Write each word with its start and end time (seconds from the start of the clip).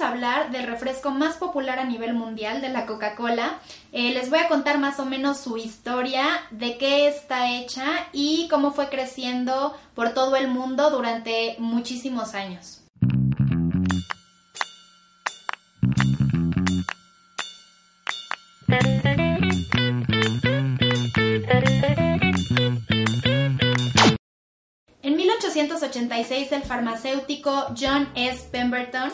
a 0.00 0.08
hablar 0.08 0.50
del 0.50 0.66
refresco 0.66 1.10
más 1.10 1.36
popular 1.36 1.78
a 1.78 1.84
nivel 1.84 2.14
mundial, 2.14 2.60
de 2.60 2.68
la 2.68 2.86
Coca-Cola. 2.86 3.58
Eh, 3.92 4.12
les 4.12 4.30
voy 4.30 4.38
a 4.38 4.48
contar 4.48 4.78
más 4.78 4.98
o 4.98 5.04
menos 5.04 5.38
su 5.38 5.56
historia, 5.56 6.24
de 6.50 6.78
qué 6.78 7.06
está 7.06 7.50
hecha 7.52 7.84
y 8.12 8.48
cómo 8.48 8.72
fue 8.72 8.88
creciendo 8.88 9.76
por 9.94 10.14
todo 10.14 10.36
el 10.36 10.48
mundo 10.48 10.90
durante 10.90 11.56
muchísimos 11.58 12.34
años. 12.34 12.80
En 25.02 25.16
1886 25.16 26.52
el 26.52 26.62
farmacéutico 26.62 27.66
John 27.78 28.08
S. 28.14 28.48
Pemberton 28.50 29.12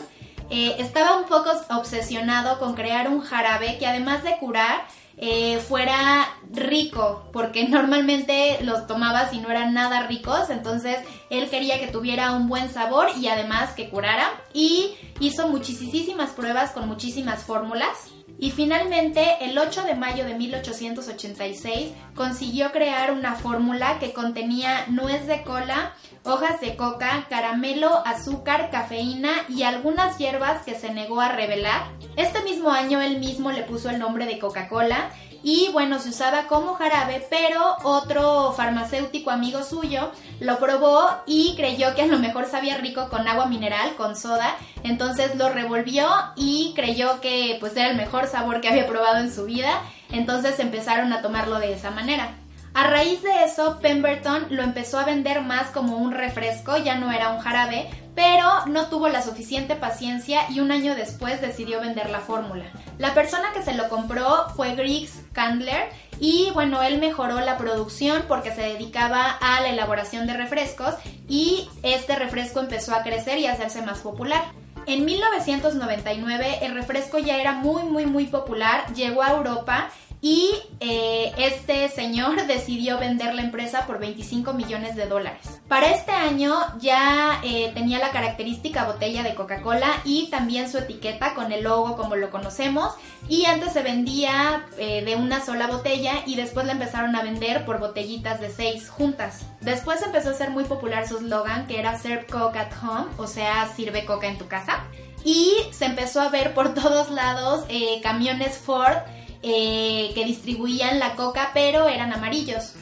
eh, 0.51 0.75
estaba 0.79 1.15
un 1.15 1.25
poco 1.25 1.49
obsesionado 1.69 2.59
con 2.59 2.75
crear 2.75 3.07
un 3.07 3.21
jarabe 3.21 3.77
que 3.77 3.87
además 3.87 4.23
de 4.23 4.37
curar 4.37 4.85
eh, 5.17 5.59
fuera 5.59 6.27
rico, 6.51 7.29
porque 7.31 7.67
normalmente 7.69 8.59
los 8.63 8.85
tomabas 8.85 9.33
y 9.33 9.39
no 9.39 9.49
eran 9.49 9.73
nada 9.73 10.07
ricos, 10.07 10.49
entonces 10.49 10.97
él 11.29 11.49
quería 11.49 11.79
que 11.79 11.87
tuviera 11.87 12.33
un 12.33 12.49
buen 12.49 12.69
sabor 12.69 13.07
y 13.17 13.27
además 13.27 13.71
que 13.73 13.89
curara 13.89 14.29
y 14.53 14.95
hizo 15.21 15.47
muchísimas 15.47 16.31
pruebas 16.31 16.71
con 16.71 16.87
muchísimas 16.87 17.43
fórmulas. 17.43 18.11
Y 18.39 18.49
finalmente, 18.49 19.37
el 19.41 19.55
8 19.55 19.83
de 19.83 19.93
mayo 19.93 20.25
de 20.25 20.33
1886, 20.33 21.91
consiguió 22.15 22.71
crear 22.71 23.11
una 23.11 23.35
fórmula 23.35 23.99
que 23.99 24.13
contenía 24.13 24.87
nuez 24.87 25.27
de 25.27 25.43
cola, 25.43 25.93
hojas 26.23 26.61
de 26.61 26.75
coca, 26.75 27.25
caramelo, 27.29 28.03
azúcar, 28.05 28.69
cafeína 28.69 29.31
y 29.49 29.63
algunas 29.63 30.17
hierbas 30.17 30.63
que 30.63 30.75
se 30.75 30.93
negó 30.93 31.21
a 31.21 31.29
revelar. 31.29 31.83
Este 32.15 32.41
mismo 32.43 32.71
año 32.71 33.01
él 33.01 33.19
mismo 33.19 33.51
le 33.51 33.63
puso 33.63 33.89
el 33.89 33.99
nombre 33.99 34.25
de 34.25 34.39
Coca-Cola 34.39 35.09
y 35.43 35.69
bueno, 35.71 35.99
se 35.99 36.09
usaba 36.09 36.47
como 36.47 36.75
jarabe, 36.75 37.25
pero 37.29 37.77
otro 37.83 38.53
farmacéutico 38.55 39.31
amigo 39.31 39.63
suyo 39.63 40.11
lo 40.39 40.59
probó 40.59 41.09
y 41.25 41.55
creyó 41.55 41.95
que 41.95 42.03
a 42.03 42.07
lo 42.07 42.19
mejor 42.19 42.45
sabía 42.45 42.77
rico 42.77 43.09
con 43.09 43.27
agua 43.27 43.47
mineral, 43.47 43.95
con 43.95 44.15
soda, 44.15 44.55
entonces 44.83 45.35
lo 45.35 45.49
revolvió 45.49 46.07
y 46.35 46.73
creyó 46.75 47.21
que 47.21 47.57
pues 47.59 47.75
era 47.75 47.89
el 47.89 47.97
mejor 47.97 48.27
sabor 48.27 48.61
que 48.61 48.69
había 48.69 48.87
probado 48.87 49.17
en 49.17 49.33
su 49.33 49.45
vida, 49.45 49.81
entonces 50.11 50.59
empezaron 50.59 51.11
a 51.11 51.23
tomarlo 51.23 51.57
de 51.59 51.73
esa 51.73 51.89
manera. 51.89 52.35
A 52.73 52.87
raíz 52.87 53.21
de 53.21 53.43
eso, 53.43 53.79
Pemberton 53.81 54.47
lo 54.49 54.63
empezó 54.63 54.97
a 54.97 55.03
vender 55.03 55.41
más 55.41 55.71
como 55.71 55.97
un 55.97 56.13
refresco, 56.13 56.77
ya 56.77 56.95
no 56.95 57.11
era 57.11 57.29
un 57.29 57.39
jarabe, 57.39 57.89
pero 58.15 58.65
no 58.67 58.87
tuvo 58.87 59.09
la 59.09 59.21
suficiente 59.21 59.75
paciencia 59.75 60.49
y 60.49 60.61
un 60.61 60.71
año 60.71 60.95
después 60.95 61.41
decidió 61.41 61.81
vender 61.81 62.09
la 62.09 62.21
fórmula. 62.21 62.63
La 62.97 63.13
persona 63.13 63.51
que 63.53 63.61
se 63.61 63.73
lo 63.73 63.89
compró 63.89 64.47
fue 64.55 64.75
Griggs 64.75 65.21
Candler 65.33 65.89
y 66.21 66.49
bueno, 66.53 66.81
él 66.81 66.99
mejoró 66.99 67.41
la 67.41 67.57
producción 67.57 68.23
porque 68.29 68.55
se 68.55 68.61
dedicaba 68.61 69.29
a 69.41 69.59
la 69.59 69.69
elaboración 69.69 70.25
de 70.25 70.37
refrescos 70.37 70.95
y 71.27 71.69
este 71.83 72.15
refresco 72.15 72.61
empezó 72.61 72.95
a 72.95 73.03
crecer 73.03 73.37
y 73.39 73.47
a 73.47 73.53
hacerse 73.53 73.81
más 73.81 73.99
popular. 73.99 74.43
En 74.85 75.03
1999 75.03 76.59
el 76.61 76.73
refresco 76.73 77.19
ya 77.19 77.37
era 77.37 77.51
muy 77.51 77.83
muy 77.83 78.05
muy 78.05 78.27
popular, 78.27 78.85
llegó 78.93 79.23
a 79.23 79.31
Europa 79.31 79.89
y 80.21 80.51
eh, 80.79 81.33
este 81.37 81.89
señor 81.89 82.45
decidió 82.45 82.99
vender 82.99 83.33
la 83.33 83.41
empresa 83.41 83.87
por 83.87 83.97
25 83.97 84.53
millones 84.53 84.95
de 84.95 85.07
dólares. 85.07 85.59
Para 85.67 85.89
este 85.89 86.11
año 86.11 86.55
ya 86.79 87.41
eh, 87.43 87.71
tenía 87.73 87.97
la 87.97 88.11
característica 88.11 88.85
botella 88.85 89.23
de 89.23 89.33
Coca-Cola 89.33 89.89
y 90.05 90.29
también 90.29 90.71
su 90.71 90.77
etiqueta 90.77 91.33
con 91.33 91.51
el 91.51 91.63
logo 91.63 91.97
como 91.97 92.15
lo 92.15 92.29
conocemos 92.29 92.93
y 93.27 93.45
antes 93.45 93.73
se 93.73 93.81
vendía 93.81 94.67
eh, 94.77 95.03
de 95.03 95.15
una 95.15 95.43
sola 95.43 95.65
botella 95.65 96.13
y 96.27 96.35
después 96.35 96.67
la 96.67 96.73
empezaron 96.73 97.15
a 97.15 97.23
vender 97.23 97.65
por 97.65 97.79
botellitas 97.79 98.39
de 98.39 98.51
seis 98.51 98.89
juntas. 98.89 99.43
Después 99.61 100.03
empezó 100.03 100.29
a 100.29 100.33
ser 100.33 100.51
muy 100.51 100.65
popular 100.65 101.07
su 101.07 101.17
slogan 101.17 101.65
que 101.65 101.79
era 101.79 101.97
Serve 101.97 102.27
Coke 102.27 102.59
at 102.59 102.71
Home, 102.83 103.07
o 103.17 103.25
sea, 103.25 103.67
sirve 103.75 104.05
coca 104.05 104.27
en 104.27 104.37
tu 104.37 104.47
casa. 104.47 104.83
Y 105.23 105.55
se 105.71 105.85
empezó 105.85 106.21
a 106.21 106.29
ver 106.29 106.53
por 106.53 106.73
todos 106.75 107.09
lados 107.09 107.65
camiones 108.03 108.57
Ford 108.57 108.97
eh, 109.43 110.11
que 110.13 110.25
distribuían 110.25 110.99
la 110.99 111.15
coca, 111.15 111.51
pero 111.53 111.87
eran 111.87 112.13
amarillos. 112.13 112.73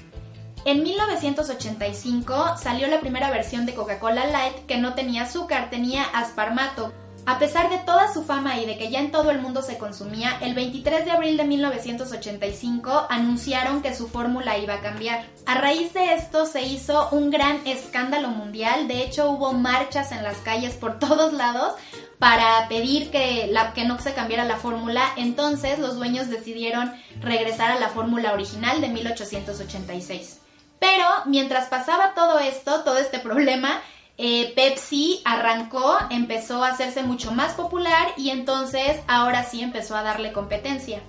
En 0.66 0.84
1985 0.84 2.58
salió 2.62 2.88
la 2.88 3.00
primera 3.00 3.32
versión 3.32 3.66
de 3.66 3.74
Coca-Cola 3.74 4.28
Light 4.28 4.66
que 4.68 4.78
no 4.78 4.94
tenía 4.94 5.24
azúcar, 5.24 5.70
tenía 5.70 6.04
asparmato. 6.04 6.94
A 7.26 7.38
pesar 7.38 7.70
de 7.70 7.78
toda 7.78 8.12
su 8.12 8.24
fama 8.24 8.60
y 8.60 8.66
de 8.66 8.78
que 8.78 8.90
ya 8.90 9.00
en 9.00 9.12
todo 9.12 9.30
el 9.32 9.40
mundo 9.40 9.62
se 9.62 9.78
consumía, 9.78 10.38
el 10.42 10.56
23 10.56 11.06
de 11.06 11.12
abril 11.12 11.38
de 11.38 11.44
1985 11.44 13.06
anunciaron 13.10 13.82
que 13.82 13.94
su 13.94 14.08
fórmula 14.08 14.58
iba 14.58 14.76
a 14.76 14.82
cambiar. 14.82 15.26
A 15.46 15.56
raíz 15.56 15.94
de 15.94 16.14
esto 16.14 16.46
se 16.46 16.64
hizo 16.64 17.08
un 17.12 17.30
gran 17.30 17.66
escándalo 17.68 18.30
mundial, 18.30 18.88
de 18.88 19.04
hecho 19.04 19.30
hubo 19.30 19.54
marchas 19.54 20.12
en 20.12 20.24
las 20.24 20.38
calles 20.38 20.74
por 20.74 20.98
todos 21.00 21.34
lados 21.34 21.76
para 22.20 22.68
pedir 22.68 23.12
que, 23.12 23.48
la, 23.50 23.74
que 23.74 23.86
no 23.86 23.98
se 24.00 24.14
cambiara 24.14 24.44
la 24.44 24.58
fórmula, 24.58 25.04
entonces 25.16 25.80
los 25.80 25.96
dueños 25.96 26.30
decidieron 26.30 26.94
regresar 27.22 27.72
a 27.72 27.80
la 27.80 27.90
fórmula 27.90 28.34
original 28.34 28.82
de 28.82 28.90
1886. 28.90 30.42
Pero 30.80 31.06
mientras 31.26 31.68
pasaba 31.70 32.14
todo 32.14 32.40
esto, 32.40 32.84
todo 32.84 32.98
este 32.98 33.20
problema, 33.20 33.82
eh, 34.18 34.52
Pepsi 34.54 35.22
arrancó, 35.24 35.98
empezó 36.10 36.62
a 36.62 36.70
hacerse 36.70 37.04
mucho 37.04 37.32
más 37.32 37.54
popular 37.54 38.10
y 38.18 38.32
entonces 38.32 39.00
ahora 39.08 39.44
sí 39.44 39.62
empezó 39.62 39.96
a 39.96 40.04
darle 40.04 40.34
competencia. 40.34 41.02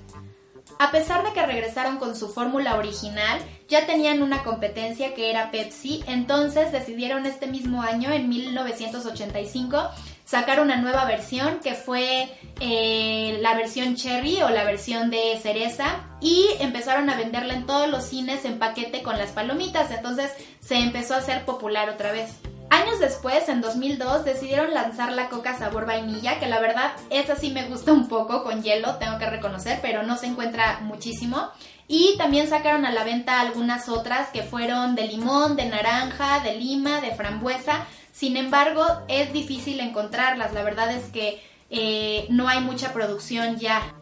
A 0.78 0.92
pesar 0.92 1.25
de 1.25 1.32
que 1.32 1.44
regresaron 1.44 1.98
con 1.98 2.16
su 2.16 2.32
fórmula 2.32 2.77
original, 2.77 3.41
ya 3.69 3.84
tenían 3.84 4.22
una 4.22 4.44
competencia 4.44 5.12
que 5.15 5.28
era 5.31 5.50
Pepsi, 5.50 6.04
entonces 6.06 6.72
decidieron 6.72 7.27
este 7.27 7.48
mismo 7.48 7.82
año, 7.82 8.10
en 8.12 8.28
1985, 8.28 9.91
sacar 10.31 10.61
una 10.61 10.77
nueva 10.77 11.07
versión 11.07 11.59
que 11.59 11.75
fue 11.75 12.29
eh, 12.61 13.39
la 13.41 13.57
versión 13.57 13.97
cherry 13.97 14.41
o 14.43 14.49
la 14.49 14.63
versión 14.63 15.11
de 15.11 15.37
cereza 15.43 16.07
y 16.21 16.47
empezaron 16.61 17.11
a 17.11 17.17
venderla 17.17 17.55
en 17.55 17.67
todos 17.67 17.89
los 17.89 18.05
cines 18.05 18.45
en 18.45 18.61
paquete 18.61 19.03
con 19.03 19.19
las 19.19 19.33
palomitas, 19.33 19.91
entonces 19.91 20.31
se 20.61 20.77
empezó 20.77 21.15
a 21.15 21.19
hacer 21.19 21.45
popular 21.45 21.91
otra 21.91 22.13
vez. 22.13 22.31
Años 22.71 23.01
después, 23.01 23.49
en 23.49 23.61
2002, 23.61 24.25
decidieron 24.25 24.73
lanzar 24.73 25.13
la 25.13 25.29
coca 25.29 25.59
sabor 25.59 25.87
vainilla, 25.87 26.39
que 26.39 26.47
la 26.47 26.61
verdad 26.61 26.93
esa 27.11 27.35
sí 27.35 27.51
me 27.51 27.65
gusta 27.65 27.93
un 27.93 28.07
poco 28.07 28.45
con 28.45 28.63
hielo, 28.63 28.95
tengo 28.99 29.19
que 29.19 29.29
reconocer, 29.29 29.81
pero 29.83 30.05
no 30.05 30.17
se 30.17 30.27
encuentra 30.27 30.79
muchísimo. 30.83 31.51
Y 31.89 32.17
también 32.19 32.49
sacaron 32.49 32.87
a 32.87 32.93
la 32.93 33.03
venta 33.03 33.41
algunas 33.41 33.89
otras 33.89 34.29
que 34.29 34.45
fueron 34.45 34.95
de 34.95 35.09
limón, 35.09 35.57
de 35.57 35.65
naranja, 35.65 36.39
de 36.39 36.55
lima, 36.55 37.01
de 37.01 37.11
frambuesa, 37.17 37.85
sin 38.12 38.37
embargo, 38.37 38.84
es 39.09 39.32
difícil 39.32 39.81
encontrarlas. 39.81 40.53
La 40.53 40.62
verdad 40.62 40.91
es 40.93 41.04
que 41.06 41.43
eh, 41.71 42.26
no 42.28 42.48
hay 42.48 42.60
mucha 42.60 42.93
producción 42.93 43.59
ya. 43.59 43.94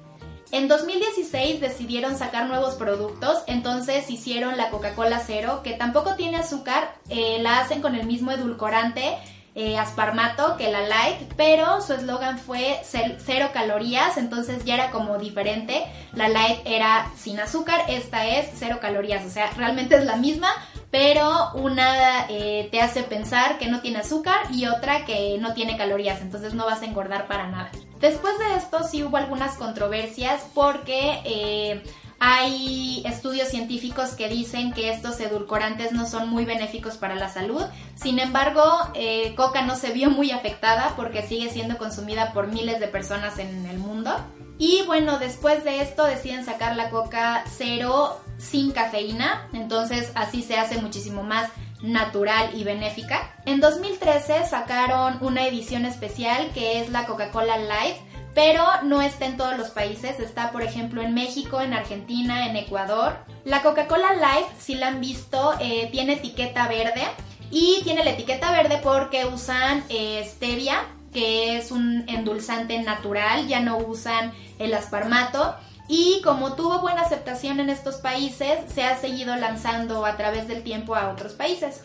En 0.51 0.67
2016 0.67 1.61
decidieron 1.61 2.17
sacar 2.17 2.47
nuevos 2.47 2.75
productos, 2.77 3.43
entonces 3.47 4.11
hicieron 4.11 4.57
la 4.57 4.71
Coca-Cola 4.71 5.23
Cero, 5.25 5.61
que 5.63 5.75
tampoco 5.75 6.15
tiene 6.15 6.39
azúcar, 6.39 6.95
eh, 7.11 7.39
la 7.43 7.61
hacen 7.61 7.83
con 7.83 7.95
el 7.95 8.07
mismo 8.07 8.33
edulcorante, 8.33 9.19
eh, 9.61 9.77
asparmato 9.77 10.57
que 10.57 10.71
la 10.71 10.83
light, 10.83 11.33
pero 11.37 11.81
su 11.81 11.93
eslogan 11.93 12.39
fue 12.39 12.81
cero 12.85 13.51
calorías, 13.53 14.17
entonces 14.17 14.65
ya 14.65 14.75
era 14.75 14.93
como 14.93 15.19
diferente. 15.19 15.85
La 16.13 16.29
light 16.29 16.61
era 16.65 17.11
sin 17.17 17.41
azúcar, 17.41 17.81
esta 17.89 18.25
es 18.29 18.51
cero 18.55 18.79
calorías, 18.81 19.27
o 19.27 19.31
sea, 19.31 19.51
realmente 19.57 19.97
es 19.97 20.05
la 20.05 20.15
misma, 20.15 20.49
pero 20.93 21.51
una 21.55 22.27
eh, 22.29 22.69
te 22.71 22.81
hace 22.81 23.03
pensar 23.03 23.59
que 23.59 23.67
no 23.67 23.81
tiene 23.81 23.99
azúcar 23.99 24.43
y 24.53 24.67
otra 24.67 25.05
que 25.05 25.39
no 25.41 25.55
tiene 25.55 25.77
calorías, 25.77 26.21
entonces 26.21 26.55
no 26.55 26.65
vas 26.65 26.83
a 26.83 26.85
engordar 26.85 27.27
para 27.27 27.49
nada. 27.49 27.73
Después 27.99 28.39
de 28.39 28.55
esto 28.55 28.85
sí 28.85 29.03
hubo 29.03 29.17
algunas 29.17 29.57
controversias 29.57 30.47
porque 30.55 31.21
eh, 31.25 31.83
hay 32.21 33.03
estudios 33.07 33.49
científicos 33.49 34.11
que 34.11 34.29
dicen 34.29 34.73
que 34.73 34.91
estos 34.91 35.21
edulcorantes 35.21 35.93
no 35.93 36.07
son 36.07 36.29
muy 36.29 36.45
benéficos 36.45 36.97
para 36.97 37.15
la 37.15 37.29
salud. 37.29 37.63
Sin 37.95 38.19
embargo, 38.19 38.63
eh, 38.95 39.35
Coca 39.37 39.63
no 39.63 39.77
se 39.77 39.93
vio 39.93 40.11
muy 40.11 40.33
afectada 40.33 40.95
porque 40.97 41.23
sigue 41.23 41.51
siendo 41.51 41.79
consumida 41.79 42.33
por 42.33 42.49
miles 42.49 42.81
de 42.81 42.89
personas 42.89 43.39
en 43.39 43.67
el 43.67 43.79
mundo. 43.79 44.17
Y 44.59 44.83
bueno, 44.87 45.21
después 45.21 45.63
de 45.63 45.81
esto 45.81 46.05
deciden 46.05 46.45
sacar 46.45 46.75
la 46.75 46.91
Coca 46.91 47.45
cero 47.57 48.21
sin 48.39 48.73
cafeína, 48.73 49.49
entonces 49.53 50.11
así 50.17 50.43
se 50.43 50.57
hace 50.57 50.81
muchísimo 50.81 51.23
más 51.23 51.49
natural 51.81 52.51
y 52.55 52.65
benéfica. 52.65 53.37
En 53.47 53.61
2013 53.61 54.45
sacaron 54.47 55.19
una 55.21 55.47
edición 55.47 55.85
especial 55.85 56.51
que 56.53 56.81
es 56.81 56.91
la 56.91 57.07
Coca-Cola 57.07 57.57
Light, 57.57 57.97
pero 58.39 58.65
no 58.85 59.03
está 59.03 59.27
en 59.27 59.37
todos 59.37 59.59
los 59.59 59.71
países, 59.71 60.21
está 60.21 60.53
por 60.53 60.63
ejemplo 60.63 61.03
en 61.03 61.13
México, 61.13 61.61
en 61.61 61.75
Argentina, 61.75 62.47
en 62.47 62.55
Ecuador. 62.55 63.17
La 63.45 63.63
Coca-Cola 63.63 64.15
Light, 64.15 64.47
si 64.61 64.77
la 64.77 64.87
han 64.87 65.01
visto, 65.01 65.55
eh, 65.59 65.89
tiene 65.91 66.13
etiqueta 66.13 66.69
verde 66.69 67.03
y 67.51 67.81
tiene 67.83 68.05
la 68.05 68.11
etiqueta 68.11 68.53
verde 68.53 68.79
porque 68.81 69.27
usan 69.27 69.83
eh, 69.89 70.25
stevia 70.25 70.87
que 71.13 71.57
es 71.57 71.73
un 71.73 72.09
endulzante 72.09 72.79
natural, 72.79 73.49
ya 73.49 73.59
no 73.59 73.77
usan 73.77 74.33
el 74.61 74.73
asparmato. 74.73 75.57
Y 75.89 76.21
como 76.23 76.53
tuvo 76.53 76.79
buena 76.79 77.03
aceptación 77.03 77.59
en 77.59 77.71
estos 77.71 77.97
países, 77.97 78.61
se 78.73 78.85
ha 78.85 78.97
seguido 78.97 79.35
lanzando 79.35 80.07
a 80.07 80.17
través 80.17 80.47
del 80.47 80.63
tiempo 80.63 80.95
a 80.95 81.11
otros 81.11 81.33
países. 81.33 81.81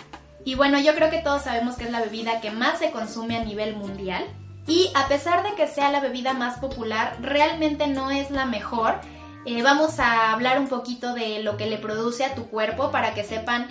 Y 0.46 0.54
bueno, 0.54 0.78
yo 0.80 0.94
creo 0.94 1.10
que 1.10 1.18
todos 1.18 1.42
sabemos 1.42 1.78
que 1.78 1.86
es 1.86 1.92
la 1.92 2.02
bebida 2.02 2.42
que 2.42 2.52
más 2.52 2.78
se 2.78 2.92
consume 2.92 3.38
a 3.38 3.44
nivel 3.44 3.76
mundial. 3.76 4.24
Y 4.68 4.92
a 4.96 5.08
pesar 5.08 5.44
de 5.44 5.56
que 5.56 5.68
sea 5.68 5.92
la 5.92 6.00
bebida 6.00 6.34
más 6.34 6.60
popular, 6.60 7.18
realmente 7.22 7.88
no 7.88 8.12
es 8.12 8.32
la 8.32 8.46
mejor. 8.46 9.00
Eh, 9.46 9.62
vamos 9.62 10.00
a 10.00 10.32
hablar 10.32 10.60
un 10.60 10.70
poquito 10.70 11.14
de 11.14 11.44
lo 11.44 11.58
que 11.58 11.66
le 11.66 11.78
produce 11.78 12.24
a 12.24 12.34
tu 12.34 12.48
cuerpo 12.48 12.92
para 12.92 13.14
que 13.14 13.26
sepan 13.26 13.68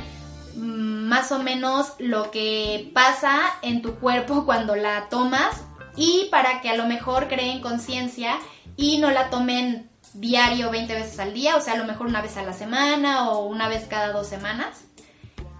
mm, 0.54 1.08
más 1.08 1.32
o 1.32 1.38
menos 1.38 1.94
lo 1.98 2.30
que 2.30 2.90
pasa 2.92 3.40
en 3.62 3.80
tu 3.80 3.94
cuerpo 3.94 4.44
cuando 4.46 4.76
la 4.76 5.08
tomas 5.08 5.62
y 5.96 6.28
para 6.30 6.60
que 6.60 6.68
a 6.68 6.76
lo 6.76 6.86
mejor 6.86 7.28
creen 7.28 7.60
conciencia 7.60 8.38
y 8.76 8.98
no 8.98 9.10
la 9.10 9.30
tomen 9.30 9.90
diario 10.14 10.70
20 10.70 10.94
veces 10.94 11.18
al 11.20 11.32
día, 11.32 11.56
o 11.56 11.60
sea, 11.60 11.74
a 11.74 11.78
lo 11.78 11.84
mejor 11.84 12.06
una 12.06 12.20
vez 12.20 12.36
a 12.36 12.42
la 12.42 12.52
semana 12.52 13.30
o 13.30 13.46
una 13.46 13.68
vez 13.68 13.86
cada 13.88 14.12
dos 14.12 14.26
semanas. 14.26 14.84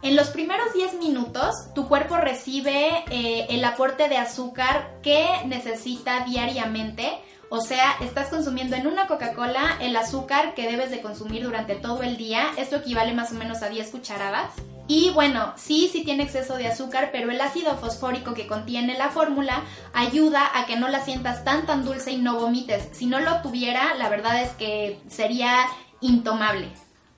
En 0.03 0.17
los 0.17 0.31
primeros 0.31 0.73
10 0.75 0.95
minutos, 0.95 1.55
tu 1.77 1.87
cuerpo 1.87 2.17
recibe 2.17 3.05
eh, 3.09 3.47
el 3.51 3.65
aporte 3.65 4.09
de 4.09 4.17
azúcar 4.17 4.99
que 5.01 5.29
necesita 5.47 6.25
diariamente. 6.25 7.13
O 7.51 7.61
sea, 7.61 7.95
estás 8.01 8.29
consumiendo 8.29 8.75
en 8.75 8.89
una 8.89 9.07
Coca-Cola 9.07 9.79
el 9.81 9.95
azúcar 9.95 10.55
que 10.55 10.69
debes 10.69 10.91
de 10.91 11.03
consumir 11.03 11.45
durante 11.45 11.77
todo 11.77 12.03
el 12.03 12.17
día. 12.17 12.51
Esto 12.57 12.77
equivale 12.77 13.15
más 13.15 13.31
o 13.31 13.37
menos 13.37 13.63
a 13.63 13.69
10 13.69 13.91
cucharadas. 13.91 14.51
Y 14.89 15.11
bueno, 15.11 15.53
sí, 15.57 15.89
sí 15.93 16.03
tiene 16.03 16.25
exceso 16.25 16.57
de 16.57 16.67
azúcar, 16.67 17.11
pero 17.13 17.31
el 17.31 17.41
ácido 17.41 17.77
fosfórico 17.77 18.35
que 18.35 18.49
contiene 18.49 18.99
la 18.99 19.11
fórmula 19.11 19.63
ayuda 19.93 20.51
a 20.53 20.67
que 20.67 20.75
no 20.75 20.89
la 20.89 21.05
sientas 21.05 21.45
tan 21.45 21.65
tan 21.65 21.85
dulce 21.85 22.11
y 22.11 22.19
no 22.19 22.41
vomites. 22.41 22.89
Si 22.91 23.07
no 23.07 23.21
lo 23.21 23.41
tuviera, 23.41 23.95
la 23.95 24.09
verdad 24.09 24.43
es 24.43 24.51
que 24.51 25.01
sería 25.09 25.65
intomable. 26.01 26.73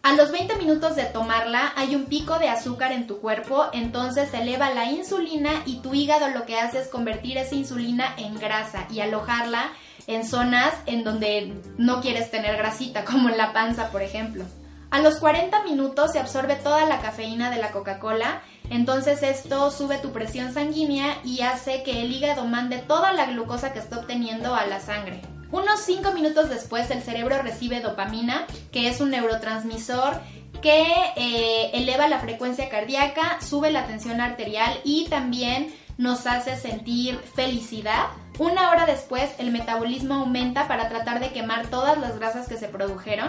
A 0.05 0.12
los 0.12 0.33
20 0.33 0.56
minutos 0.56 0.97
de 0.97 1.05
tomarla 1.05 1.73
hay 1.77 1.97
un 1.97 2.05
pico 2.05 2.39
de 2.39 2.51
azúcar 2.51 2.93
en 2.93 3.06
tu 3.06 3.23
cuerpo, 3.23 3.65
entonces 3.73 4.29
se 4.29 4.43
eleva 4.43 4.69
la 4.69 4.85
insulina 4.85 5.62
y 5.65 5.79
tu 5.79 5.95
hígado 5.95 6.29
lo 6.29 6.45
que 6.45 6.59
hace 6.59 6.79
es 6.81 6.89
convertir 6.89 7.39
esa 7.39 7.55
insulina 7.55 8.15
en 8.19 8.35
grasa 8.39 8.87
y 8.91 9.01
alojarla 9.01 9.71
en 10.06 10.27
zonas 10.27 10.75
en 10.85 11.05
donde 11.05 11.55
no 11.79 12.03
quieres 12.03 12.31
tener 12.31 12.59
grasita, 12.59 13.03
como 13.11 13.31
en 13.31 13.39
la 13.39 13.55
panza, 13.55 13.89
por 13.91 14.03
ejemplo. 14.03 14.45
A 14.91 15.01
los 15.01 15.17
40 15.17 15.62
minutos 15.62 16.12
se 16.12 16.19
absorbe 16.19 16.56
toda 16.56 16.85
la 16.85 17.01
cafeína 17.01 17.51
de 17.51 17.62
la 17.62 17.71
Coca-Cola, 17.71 18.43
entonces 18.69 19.23
esto 19.23 19.71
sube 19.71 19.97
tu 19.97 20.12
presión 20.12 20.53
sanguínea 20.53 21.17
y 21.25 21.41
hace 21.41 21.83
que 21.83 22.03
el 22.03 22.12
hígado 22.12 22.45
mande 22.45 22.77
toda 22.77 23.15
la 23.15 23.25
glucosa 23.25 23.73
que 23.73 23.79
está 23.79 24.01
obteniendo 24.01 24.55
a 24.55 24.67
la 24.67 24.81
sangre. 24.81 25.23
Unos 25.55 25.83
5 25.83 26.11
minutos 26.11 26.49
después 26.49 26.91
el 26.91 27.01
cerebro 27.01 27.41
recibe 27.41 27.81
dopamina, 27.81 28.45
que 28.73 28.89
es 28.89 29.01
un 29.01 29.11
neurotransmisor 29.11 30.21
que 30.61 30.85
eh, 31.15 31.71
eleva 31.75 32.09
la 32.09 32.19
frecuencia 32.19 32.69
cardíaca, 32.69 33.41
sube 33.41 33.71
la 33.71 33.87
tensión 33.87 34.21
arterial 34.21 34.81
y 34.83 35.06
también 35.09 35.73
nos 35.97 36.27
hace 36.27 36.56
sentir 36.56 37.21
felicidad. 37.37 38.06
Una 38.41 38.71
hora 38.71 38.85
después 38.85 39.31
el 39.39 39.53
metabolismo 39.53 40.15
aumenta 40.15 40.67
para 40.67 40.89
tratar 40.89 41.21
de 41.21 41.31
quemar 41.31 41.69
todas 41.69 41.99
las 41.99 42.19
grasas 42.19 42.49
que 42.49 42.56
se 42.56 42.67
produjeron. 42.67 43.29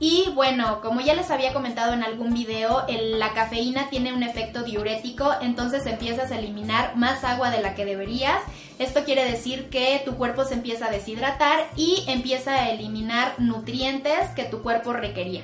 Y 0.00 0.30
bueno, 0.34 0.80
como 0.80 1.00
ya 1.00 1.14
les 1.14 1.30
había 1.30 1.52
comentado 1.52 1.92
en 1.92 2.04
algún 2.04 2.32
video, 2.32 2.86
la 2.88 3.32
cafeína 3.32 3.90
tiene 3.90 4.12
un 4.12 4.22
efecto 4.22 4.62
diurético, 4.62 5.32
entonces 5.40 5.86
empiezas 5.86 6.30
a 6.30 6.38
eliminar 6.38 6.94
más 6.96 7.24
agua 7.24 7.50
de 7.50 7.60
la 7.60 7.74
que 7.74 7.84
deberías. 7.84 8.40
Esto 8.78 9.02
quiere 9.02 9.28
decir 9.28 9.70
que 9.70 10.00
tu 10.04 10.14
cuerpo 10.14 10.44
se 10.44 10.54
empieza 10.54 10.86
a 10.86 10.90
deshidratar 10.90 11.66
y 11.74 12.04
empieza 12.06 12.54
a 12.54 12.70
eliminar 12.70 13.34
nutrientes 13.38 14.28
que 14.36 14.44
tu 14.44 14.62
cuerpo 14.62 14.92
requería. 14.92 15.42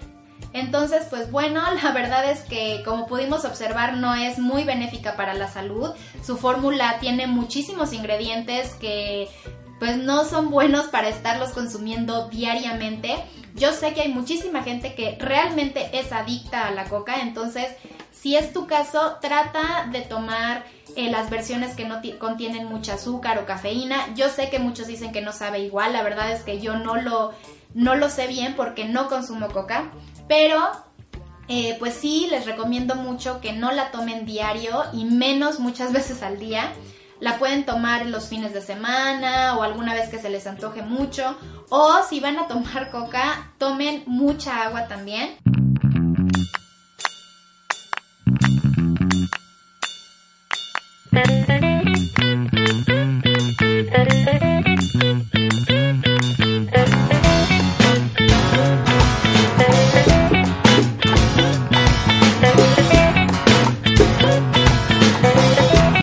Entonces, 0.54 1.08
pues 1.10 1.32
bueno, 1.32 1.60
la 1.82 1.92
verdad 1.92 2.30
es 2.30 2.40
que 2.42 2.82
como 2.84 3.06
pudimos 3.06 3.44
observar 3.44 3.96
no 3.96 4.14
es 4.14 4.38
muy 4.38 4.64
benéfica 4.64 5.16
para 5.16 5.34
la 5.34 5.48
salud. 5.48 5.90
Su 6.24 6.36
fórmula 6.38 6.98
tiene 7.00 7.26
muchísimos 7.26 7.92
ingredientes 7.92 8.74
que 8.74 9.28
pues 9.78 9.96
no 9.96 10.24
son 10.24 10.50
buenos 10.50 10.86
para 10.86 11.08
estarlos 11.08 11.50
consumiendo 11.50 12.28
diariamente. 12.28 13.16
Yo 13.54 13.72
sé 13.72 13.94
que 13.94 14.02
hay 14.02 14.12
muchísima 14.12 14.62
gente 14.62 14.94
que 14.94 15.16
realmente 15.20 15.90
es 15.92 16.12
adicta 16.12 16.66
a 16.66 16.70
la 16.72 16.84
coca, 16.84 17.20
entonces 17.20 17.68
si 18.24 18.36
es 18.36 18.54
tu 18.54 18.66
caso, 18.66 19.18
trata 19.20 19.86
de 19.92 20.00
tomar 20.00 20.64
eh, 20.96 21.10
las 21.10 21.28
versiones 21.28 21.76
que 21.76 21.84
no 21.84 22.00
contienen 22.18 22.66
mucho 22.66 22.94
azúcar 22.94 23.38
o 23.38 23.44
cafeína. 23.44 24.14
Yo 24.14 24.30
sé 24.30 24.48
que 24.48 24.58
muchos 24.58 24.86
dicen 24.86 25.12
que 25.12 25.20
no 25.20 25.30
sabe 25.30 25.58
igual, 25.58 25.92
la 25.92 26.02
verdad 26.02 26.32
es 26.32 26.40
que 26.42 26.58
yo 26.58 26.78
no 26.78 26.96
lo, 26.96 27.34
no 27.74 27.96
lo 27.96 28.08
sé 28.08 28.26
bien 28.26 28.54
porque 28.56 28.86
no 28.86 29.10
consumo 29.10 29.48
coca, 29.48 29.90
pero 30.26 30.58
eh, 31.48 31.76
pues 31.78 31.92
sí, 31.92 32.26
les 32.30 32.46
recomiendo 32.46 32.94
mucho 32.94 33.42
que 33.42 33.52
no 33.52 33.72
la 33.72 33.90
tomen 33.90 34.24
diario 34.24 34.84
y 34.94 35.04
menos 35.04 35.60
muchas 35.60 35.92
veces 35.92 36.22
al 36.22 36.38
día 36.38 36.72
la 37.20 37.38
pueden 37.38 37.64
tomar 37.64 38.06
los 38.06 38.28
fines 38.28 38.52
de 38.52 38.60
semana 38.60 39.56
o 39.56 39.62
alguna 39.62 39.94
vez 39.94 40.08
que 40.08 40.18
se 40.18 40.30
les 40.30 40.46
antoje 40.46 40.82
mucho. 40.82 41.36
O 41.70 42.02
si 42.08 42.20
van 42.20 42.38
a 42.38 42.46
tomar 42.48 42.90
coca, 42.90 43.52
tomen 43.58 44.02
mucha 44.06 44.62
agua 44.62 44.86
también. 44.88 45.36